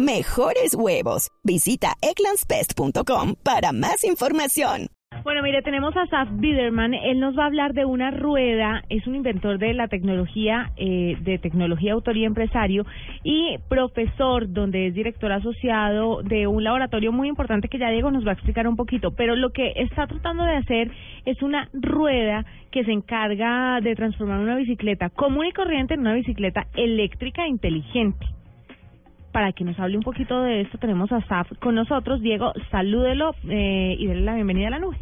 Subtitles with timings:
[0.00, 1.30] Mejores huevos.
[1.44, 4.86] Visita egglandsbest.com para más información.
[5.24, 6.94] Bueno, mire, tenemos a Saf Biderman.
[6.94, 8.82] Él nos va a hablar de una rueda.
[8.88, 12.86] Es un inventor de la tecnología, eh, de tecnología, autoría empresario
[13.24, 18.24] y profesor, donde es director asociado de un laboratorio muy importante que ya Diego nos
[18.24, 19.10] va a explicar un poquito.
[19.10, 20.90] Pero lo que está tratando de hacer
[21.26, 26.14] es una rueda que se encarga de transformar una bicicleta común y corriente en una
[26.14, 28.39] bicicleta eléctrica inteligente
[29.32, 32.20] para que nos hable un poquito de esto, tenemos a Saf con nosotros.
[32.20, 34.96] Diego, salúdelo eh, y denle la bienvenida a la nube.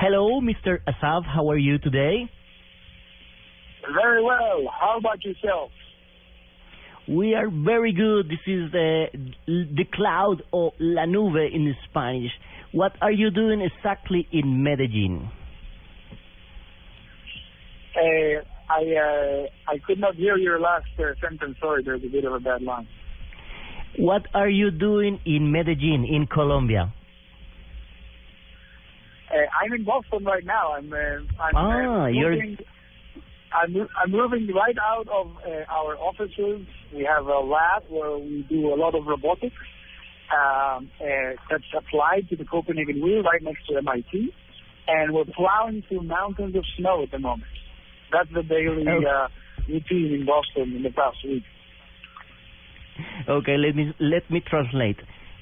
[0.00, 0.80] Hello, Mr.
[0.86, 1.24] Asaf.
[1.26, 2.28] How are you today?
[3.94, 4.68] Very well.
[4.70, 5.72] How about yourself?
[7.08, 8.28] We are very good.
[8.28, 9.06] This is the
[9.46, 12.32] the cloud or la nube in Spanish.
[12.72, 15.30] What are you doing exactly in Medellin?
[17.96, 21.56] Uh, I uh, I could not hear your last uh, sentence.
[21.60, 22.86] Sorry, there's a bit of a bad line.
[23.98, 26.92] What are you doing in Medellin, in Colombia?
[29.30, 30.72] Uh, I'm in Boston right now.
[30.72, 30.96] I'm uh,
[31.42, 32.56] I'm Ah, uh, moving.
[33.52, 36.66] I'm I'm moving right out of uh, our offices.
[36.94, 39.56] We have a lab where we do a lot of robotics.
[40.28, 44.30] Um, uh, that's applied to the Copenhagen wheel right next to MIT,
[44.86, 47.48] and we're plowing through mountains of snow at the moment.
[48.12, 49.02] That's the daily Oh.
[49.04, 49.28] uh,
[49.68, 51.42] routine in Boston in the past week.
[53.28, 54.96] Okay, let me let me translate.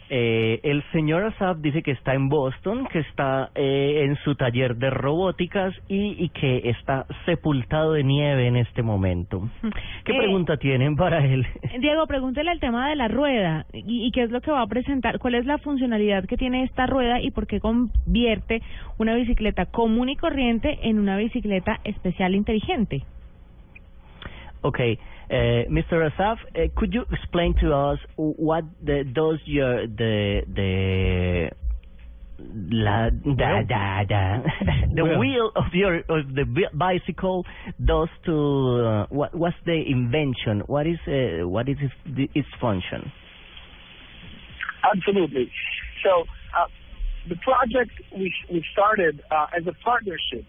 [0.09, 4.77] Eh, el señor Asaf dice que está en Boston, que está eh, en su taller
[4.77, 9.49] de robóticas y, y que está sepultado de nieve en este momento.
[10.05, 11.45] ¿Qué Eh, pregunta tienen para él?
[11.81, 14.67] Diego, pregúntele el tema de la rueda y, y qué es lo que va a
[14.69, 18.63] presentar, cuál es la funcionalidad que tiene esta rueda y por qué convierte
[18.99, 23.03] una bicicleta común y corriente en una bicicleta especial inteligente.
[24.63, 24.99] Okay,
[25.31, 26.07] Mr.
[26.13, 31.51] Asaf, uh, could you explain to us what the, does your the the
[32.39, 34.43] la da da da
[34.95, 35.19] the Well.
[35.19, 36.45] wheel of your of the
[36.75, 37.45] bicycle
[37.85, 40.61] does to uh, what what's the invention?
[40.67, 43.11] What is uh, what is its, its function?
[44.95, 45.51] Absolutely.
[46.05, 46.23] So
[46.57, 46.67] uh,
[47.29, 50.45] the project we we started uh, as a partnership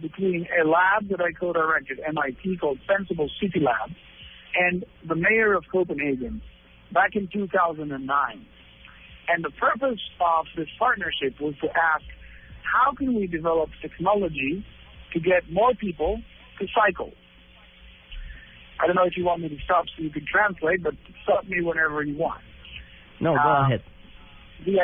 [0.00, 3.90] between a lab that I co-directed MIT called Sensible City Lab
[4.58, 6.40] and the mayor of Copenhagen
[6.92, 8.46] back in 2009.
[9.26, 12.04] And the purpose of this partnership was to ask
[12.62, 14.64] how can we develop technology
[15.12, 16.20] to get more people
[16.60, 17.12] to cycle.
[18.82, 21.46] I don't know if you want me to stop so you can translate, but stop
[21.46, 22.42] me whenever you want
[23.20, 23.82] No, go Uh, ahead.
[24.64, 24.80] the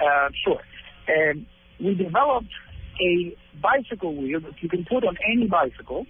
[0.00, 0.60] uh, sure.
[1.08, 1.46] And
[1.80, 2.50] we developed
[3.00, 6.06] a bicycle wheel that you can put on any bicycle,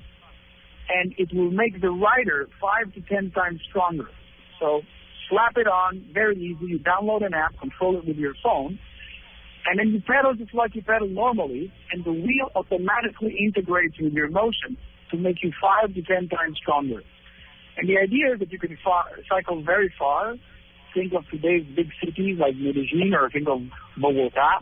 [0.88, 4.08] and it will make the rider five to ten times stronger.
[4.60, 4.82] So
[5.28, 6.66] slap it on, very easy.
[6.66, 8.78] You download an app, control it with your phone,
[9.66, 14.12] and then you pedal just like you pedal normally, and the wheel automatically integrates with
[14.12, 14.76] your motion
[15.10, 17.02] to make you five to ten times stronger.
[17.76, 20.34] And the idea is that you can far, cycle very far.
[20.94, 23.62] Think of today's big cities like Medellin, or think of
[24.00, 24.60] Bogota,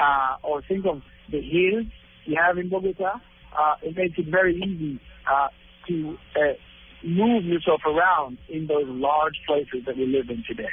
[0.00, 1.86] uh, or think of the hills
[2.24, 3.20] you have in Bogota.
[3.52, 5.48] Uh, it makes it very easy uh,
[5.88, 6.54] to uh,
[7.02, 10.72] move yourself around in those large places that we live in today.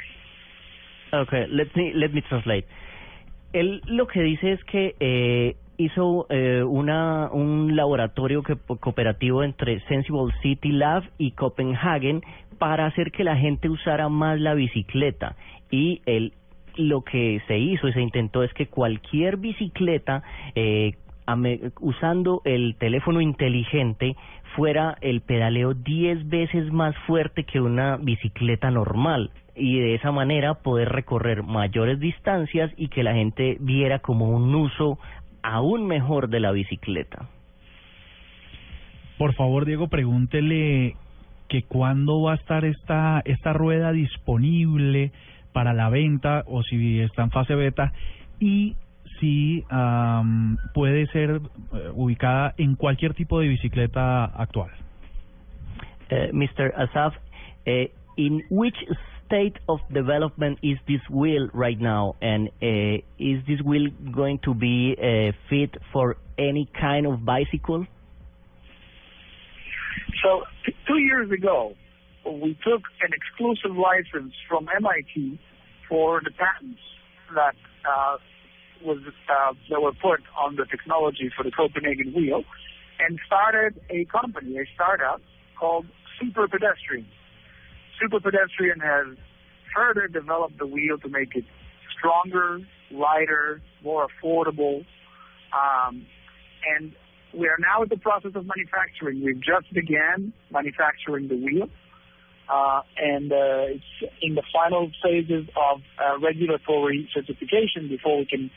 [1.12, 2.66] Okay, let me let me translate.
[3.52, 9.80] Él lo que dice es que eh, hizo eh, una un laboratorio que, cooperativo entre
[9.88, 12.22] Sensible City Lab y Copenhagen
[12.58, 15.36] para hacer que la gente usara más la bicicleta
[15.70, 16.32] y él
[16.76, 20.22] lo que se hizo y se intentó es que cualquier bicicleta
[20.54, 20.94] eh,
[21.80, 24.16] usando el teléfono inteligente
[24.56, 30.54] fuera el pedaleo 10 veces más fuerte que una bicicleta normal y de esa manera
[30.54, 34.98] poder recorrer mayores distancias y que la gente viera como un uso
[35.42, 37.28] aún mejor de la bicicleta.
[39.18, 40.96] Por favor, Diego, pregúntele
[41.48, 45.12] que cuándo va a estar esta esta rueda disponible
[45.52, 47.92] para la venta o si está en fase beta
[48.40, 48.74] y
[49.22, 54.70] si am, puede ser eh, ubicada en cualquier tipo de bicicleta actual.
[56.10, 56.72] Uh, Mr.
[56.76, 57.14] Asaf,
[57.66, 58.74] uh, in which
[59.24, 64.52] state of development is this wheel right now, and uh, is this wheel going to
[64.52, 67.86] be uh, fit for any kind of bicycle?
[70.22, 70.42] So
[70.86, 71.74] two years ago,
[72.26, 75.38] we took an exclusive license from MIT
[75.88, 76.80] for the patents
[77.34, 77.54] that
[77.88, 78.16] uh,
[78.84, 82.44] was uh, that were put on the technology for the Copenhagen wheel,
[82.98, 85.20] and started a company, a startup
[85.58, 85.86] called
[86.20, 87.06] Super Pedestrian.
[88.00, 89.16] Super Pedestrian has
[89.74, 91.44] further developed the wheel to make it
[91.98, 94.84] stronger, lighter, more affordable,
[95.52, 96.06] um,
[96.76, 96.92] and
[97.34, 99.24] we are now in the process of manufacturing.
[99.24, 101.68] We've just began manufacturing the wheel,
[102.48, 108.50] uh, and uh, it's in the final phases of uh, regulatory certification before we can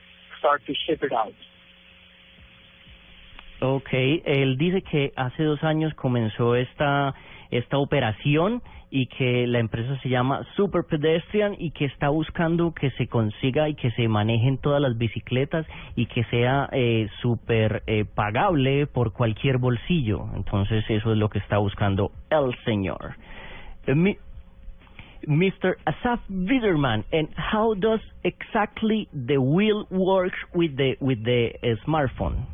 [0.45, 1.33] start to ship it out.
[3.61, 7.15] Okay, él dice que hace dos años comenzó esta
[7.51, 8.61] esta operación
[8.91, 13.69] y que la empresa se llama Super Pedestrian y que está buscando que se consiga
[13.69, 15.65] y que se manejen todas las bicicletas
[15.95, 20.25] y que sea eh, súper eh, pagable por cualquier bolsillo.
[20.35, 23.15] Entonces eso es lo que está buscando el señor.
[23.87, 24.17] Eh, mi-
[25.27, 25.75] Mr.
[25.87, 32.45] Asaf Widerman, and how does exactly the wheel work with the with the uh, smartphone?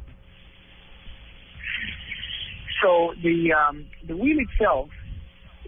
[2.83, 4.89] So the um, the wheel itself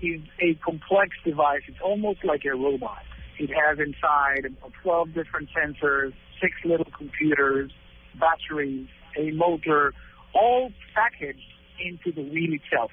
[0.01, 1.61] is a complex device.
[1.67, 3.03] It's almost like a robot.
[3.39, 7.71] It has inside about 12 different sensors, six little computers,
[8.19, 9.93] batteries, a motor,
[10.35, 11.39] all packaged
[11.79, 12.91] into the wheel itself.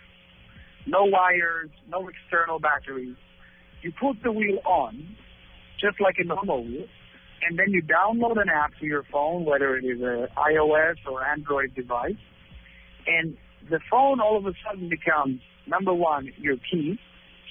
[0.86, 3.16] No wires, no external batteries.
[3.82, 5.16] You put the wheel on,
[5.80, 6.86] just like a normal wheel,
[7.48, 11.24] and then you download an app to your phone, whether it is an iOS or
[11.24, 12.20] Android device,
[13.06, 13.36] and
[13.70, 16.98] the phone all of a sudden becomes number one your key.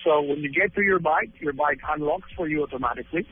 [0.04, 3.28] So when you get to your bike, your bike unlocks for you automatically.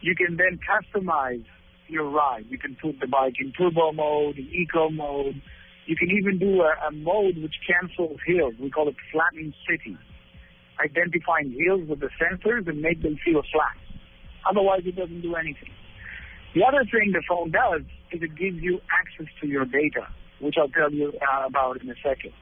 [0.00, 1.44] You can then customize
[1.88, 2.46] your ride.
[2.48, 5.40] You can put the bike in turbo mode, in eco mode.
[5.86, 8.54] You can even do a, a mode which cancels hills.
[8.60, 9.96] We call it flattening city,
[10.82, 13.76] identifying hills with the sensors and make them feel flat.
[14.48, 15.70] Otherwise, it doesn't do anything.
[16.54, 17.82] The other thing the phone does
[18.12, 20.06] is it gives you access to your data,
[20.40, 22.32] which I'll tell you uh, about in a second.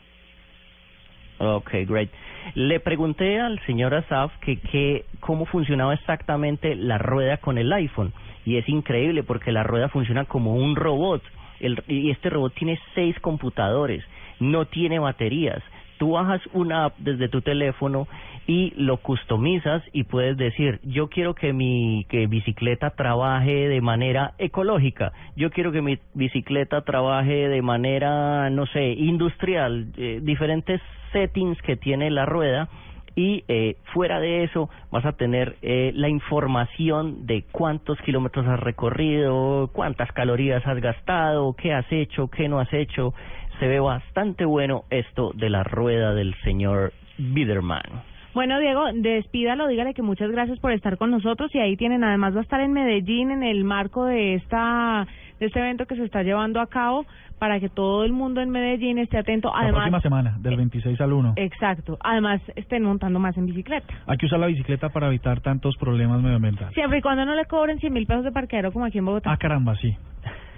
[1.40, 2.10] Okay, great.
[2.54, 8.12] Le pregunté al señor Asaf que, que cómo funcionaba exactamente la rueda con el iPhone
[8.44, 11.22] y es increíble porque la rueda funciona como un robot
[11.60, 14.04] el, y este robot tiene seis computadores,
[14.38, 15.62] no tiene baterías.
[15.98, 18.08] Tú bajas una app desde tu teléfono
[18.46, 24.34] y lo customizas y puedes decir, yo quiero que mi que bicicleta trabaje de manera
[24.38, 30.80] ecológica, yo quiero que mi bicicleta trabaje de manera, no sé, industrial, eh, diferentes
[31.12, 32.68] settings que tiene la rueda
[33.16, 38.60] y eh, fuera de eso vas a tener eh, la información de cuántos kilómetros has
[38.60, 43.14] recorrido, cuántas calorías has gastado, qué has hecho, qué no has hecho.
[43.58, 48.09] Se ve bastante bueno esto de la rueda del señor Biderman.
[48.32, 52.34] Bueno, Diego, despídalo, dígale que muchas gracias por estar con nosotros y ahí tienen, además
[52.34, 55.06] va a estar en Medellín en el marco de esta
[55.40, 57.06] de este evento que se está llevando a cabo
[57.38, 59.48] para que todo el mundo en Medellín esté atento.
[59.48, 61.32] la Además, próxima semana, del 26 al 1.
[61.36, 63.92] exacto, además estén montando más en bicicleta.
[64.06, 66.74] Hay que usar la bicicleta para evitar tantos problemas medioambientales.
[66.74, 69.32] Siempre y cuando no le cobren 100 mil pesos de parqueadero como aquí en Bogotá.
[69.32, 69.96] Ah, caramba, sí.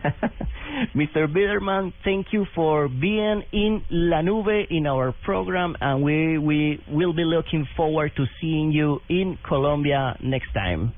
[0.94, 1.26] Mr.
[1.26, 7.12] Biderman, thank you for being in La Nube in our program, and we, we will
[7.12, 10.92] be looking forward to seeing you in Colombia next time.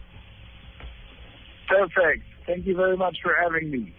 [1.69, 2.25] Perfect.
[2.47, 3.95] Thank you very much for having me.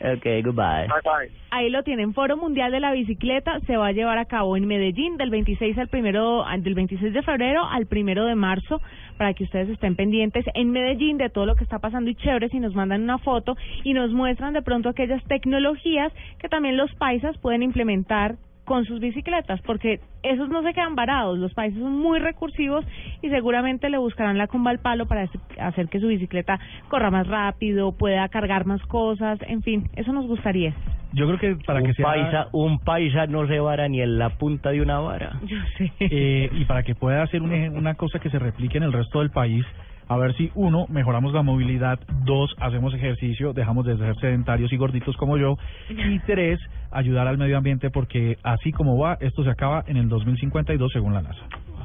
[0.00, 0.86] Okay, goodbye.
[0.88, 1.30] Bye bye.
[1.50, 4.66] Ahí lo tienen, Foro Mundial de la Bicicleta se va a llevar a cabo en
[4.66, 8.80] Medellín del 26 al primero, del 26 de febrero al primero de marzo,
[9.16, 12.50] para que ustedes estén pendientes en Medellín de todo lo que está pasando y chévere
[12.50, 16.94] si nos mandan una foto y nos muestran de pronto aquellas tecnologías que también los
[16.96, 18.36] paisas pueden implementar
[18.66, 22.84] con sus bicicletas, porque esos no se quedan varados, los países son muy recursivos
[23.22, 25.26] y seguramente le buscarán la comba al palo para
[25.60, 30.26] hacer que su bicicleta corra más rápido, pueda cargar más cosas, en fin, eso nos
[30.26, 30.74] gustaría.
[31.12, 34.18] Yo creo que para un que sea paisa, un paisa no se vara ni en
[34.18, 35.40] la punta de una vara.
[35.46, 35.92] Yo sé.
[36.00, 38.92] eh, y para que pueda hacer un eje- una cosa que se replique en el
[38.92, 39.64] resto del país,
[40.08, 44.76] a ver si uno mejoramos la movilidad, dos hacemos ejercicio, dejamos de ser sedentarios y
[44.76, 45.56] gorditos como yo,
[45.88, 46.60] y tres
[46.90, 51.14] ayudar al medio ambiente porque así como va esto se acaba en el 2052 según
[51.14, 51.42] la NASA.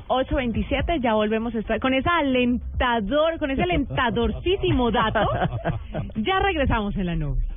[0.08, 5.20] 827, ya volvemos a estar con ese alentador, con ese alentadorcísimo dato.
[6.16, 7.51] Ya regresamos en la nube.